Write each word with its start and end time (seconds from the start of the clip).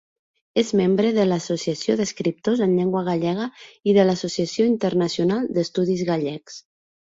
És 0.59 0.69
membre 0.77 1.11
de 1.17 1.25
l'Associació 1.27 1.97
d'Escriptors 1.99 2.63
en 2.67 2.73
Llengua 2.79 3.05
Gallega 3.11 3.47
i 3.93 3.97
de 3.99 4.07
l'Associació 4.09 4.69
Internacional 4.73 5.49
d'Estudis 5.59 6.05
Gallecs. 6.13 6.61